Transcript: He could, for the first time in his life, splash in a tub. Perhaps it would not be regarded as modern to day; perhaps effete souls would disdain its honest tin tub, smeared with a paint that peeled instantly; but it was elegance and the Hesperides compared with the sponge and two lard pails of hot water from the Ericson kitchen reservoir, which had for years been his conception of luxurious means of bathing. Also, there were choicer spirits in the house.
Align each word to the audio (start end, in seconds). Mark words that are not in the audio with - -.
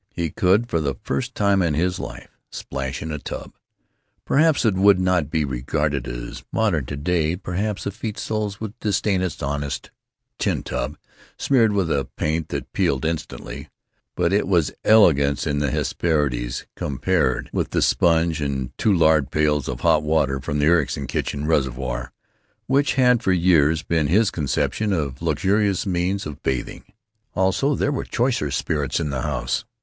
He 0.15 0.31
could, 0.31 0.67
for 0.67 0.81
the 0.81 0.95
first 1.03 1.35
time 1.35 1.61
in 1.61 1.75
his 1.75 1.99
life, 1.99 2.35
splash 2.49 3.03
in 3.03 3.11
a 3.11 3.19
tub. 3.19 3.53
Perhaps 4.25 4.65
it 4.65 4.73
would 4.73 4.97
not 4.99 5.29
be 5.29 5.45
regarded 5.45 6.07
as 6.07 6.43
modern 6.51 6.87
to 6.87 6.97
day; 6.97 7.35
perhaps 7.35 7.85
effete 7.85 8.17
souls 8.17 8.59
would 8.59 8.73
disdain 8.79 9.21
its 9.21 9.43
honest 9.43 9.91
tin 10.39 10.63
tub, 10.63 10.97
smeared 11.37 11.71
with 11.71 11.91
a 11.91 12.09
paint 12.17 12.49
that 12.49 12.73
peeled 12.73 13.05
instantly; 13.05 13.69
but 14.15 14.33
it 14.33 14.47
was 14.47 14.71
elegance 14.83 15.45
and 15.45 15.61
the 15.61 15.69
Hesperides 15.69 16.65
compared 16.75 17.51
with 17.53 17.69
the 17.69 17.81
sponge 17.83 18.41
and 18.41 18.75
two 18.79 18.91
lard 18.91 19.29
pails 19.29 19.67
of 19.67 19.81
hot 19.81 20.01
water 20.01 20.39
from 20.39 20.57
the 20.57 20.65
Ericson 20.65 21.05
kitchen 21.05 21.45
reservoir, 21.45 22.11
which 22.65 22.95
had 22.95 23.21
for 23.21 23.31
years 23.33 23.83
been 23.83 24.07
his 24.07 24.31
conception 24.31 24.93
of 24.93 25.21
luxurious 25.21 25.85
means 25.85 26.25
of 26.25 26.41
bathing. 26.41 26.85
Also, 27.35 27.75
there 27.75 27.91
were 27.91 28.03
choicer 28.03 28.49
spirits 28.49 28.99
in 28.99 29.11
the 29.11 29.21
house. 29.21 29.63